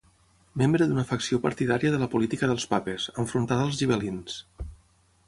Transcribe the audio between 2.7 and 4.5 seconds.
papes, enfrontada als gibel·lins.